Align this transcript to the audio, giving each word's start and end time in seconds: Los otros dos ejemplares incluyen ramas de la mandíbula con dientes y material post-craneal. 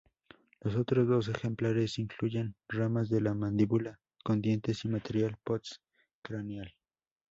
Los 0.61 0.77
otros 0.77 1.07
dos 1.07 1.27
ejemplares 1.27 1.99
incluyen 1.99 2.55
ramas 2.67 3.07
de 3.11 3.21
la 3.21 3.35
mandíbula 3.35 3.99
con 4.23 4.41
dientes 4.41 4.83
y 4.83 4.87
material 4.89 5.37
post-craneal. 5.43 6.73